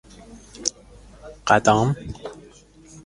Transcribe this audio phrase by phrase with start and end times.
[1.45, 1.95] قدام